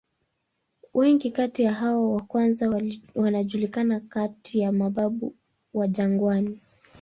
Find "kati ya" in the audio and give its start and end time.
1.31-1.73, 3.99-4.71